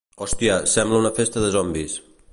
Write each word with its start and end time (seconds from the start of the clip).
Hòstia, 0.25 0.55
sembla 0.71 1.03
una 1.03 1.13
festa 1.21 1.45
de 1.45 1.55
zombis. 1.59 1.99